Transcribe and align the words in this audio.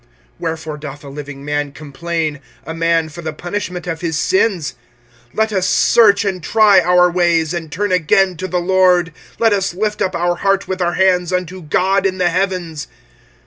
25:003:039 0.01 0.09
Wherefore 0.39 0.77
doth 0.77 1.03
a 1.03 1.09
living 1.09 1.45
man 1.45 1.71
complain, 1.73 2.39
a 2.65 2.73
man 2.73 3.07
for 3.09 3.21
the 3.21 3.31
punishment 3.33 3.85
of 3.85 4.01
his 4.01 4.17
sins? 4.17 4.73
25:003:040 5.35 5.37
Let 5.37 5.53
us 5.53 5.67
search 5.67 6.25
and 6.25 6.41
try 6.41 6.79
our 6.79 7.11
ways, 7.11 7.53
and 7.53 7.71
turn 7.71 7.91
again 7.91 8.35
to 8.37 8.47
the 8.47 8.57
LORD. 8.59 9.13
25:003:041 9.37 9.39
Let 9.41 9.53
us 9.53 9.73
lift 9.75 10.01
up 10.01 10.15
our 10.15 10.37
heart 10.37 10.67
with 10.67 10.81
our 10.81 10.93
hands 10.93 11.31
unto 11.31 11.61
God 11.61 12.07
in 12.07 12.17
the 12.17 12.29
heavens. 12.29 12.87